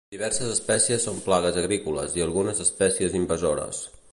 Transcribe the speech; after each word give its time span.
Diverses 0.13 0.53
espècies 0.53 1.05
són 1.09 1.19
plagues 1.27 1.59
agrícoles 1.63 2.15
i 2.21 2.25
algunes 2.25 2.63
espècies 2.67 3.19
invasores. 3.21 3.85